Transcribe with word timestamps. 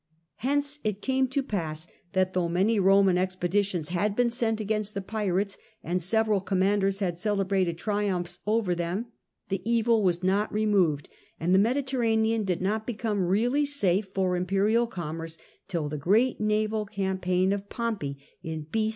Hence 0.37 0.79
it 0.83 1.03
came 1.03 1.27
to 1.27 1.43
pass 1.43 1.85
that 2.13 2.33
though 2.33 2.49
many 2.49 2.79
Roman 2.79 3.17
expe 3.17 3.47
ditions 3.49 3.89
had 3.89 4.15
been 4.15 4.31
sent 4.31 4.59
against 4.59 4.95
the 4.95 5.01
pirates, 5.01 5.59
and 5.83 6.01
several 6.01 6.41
commanders 6.41 7.01
had 7.01 7.19
celebrated 7.19 7.77
triumphs 7.77 8.39
over 8.47 8.73
them, 8.73 9.11
the 9.49 9.61
evil 9.63 10.01
was 10.01 10.23
not 10.23 10.51
removed, 10.51 11.07
and 11.39 11.53
the 11.53 11.59
Mediterranean 11.59 12.43
did 12.43 12.63
not 12.63 12.87
become 12.87 13.21
really 13.27 13.63
safe 13.63 14.07
for 14.07 14.35
imperial 14.35 14.87
commerce 14.87 15.37
till 15.67 15.87
the 15.87 15.99
great 15.99 16.39
naval 16.41 16.87
campaign 16.87 17.53
of 17.53 17.69
Pompey 17.69 18.17
in 18.41 18.65
b. 18.71 18.89